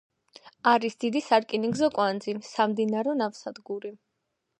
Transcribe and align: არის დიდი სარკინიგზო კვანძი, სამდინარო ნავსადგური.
არის 0.69 0.95
დიდი 1.03 1.19
სარკინიგზო 1.25 1.89
კვანძი, 1.97 2.35
სამდინარო 2.47 3.15
ნავსადგური. 3.21 3.93